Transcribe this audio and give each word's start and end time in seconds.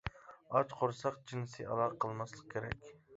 ئاچ 0.53 0.71
قورساق 0.79 1.19
جىنسىي 1.31 1.67
ئالاقە 1.73 1.99
قىلماسلىق 2.07 2.49
كېرەك. 2.55 2.89